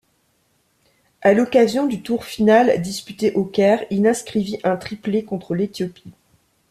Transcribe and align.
À 1.21 1.33
l'occasion 1.35 1.85
du 1.85 2.01
tour 2.01 2.25
final 2.25 2.81
disputé 2.81 3.33
au 3.33 3.45
Caire, 3.45 3.85
il 3.91 4.07
inscrivit 4.07 4.57
un 4.63 4.75
triplé 4.75 5.23
contre 5.23 5.53
l'Éthiopie. 5.53 6.11